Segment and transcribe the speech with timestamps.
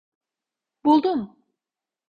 [0.85, 1.37] Buldum!